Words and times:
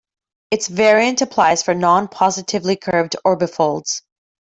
Its 0.49 0.67
variant 0.67 1.21
applies 1.21 1.61
for 1.61 1.75
non-positively 1.75 2.75
curved 2.75 3.17
orbifolds. 3.23 4.01